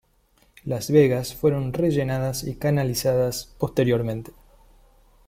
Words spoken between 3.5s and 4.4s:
posteriormente.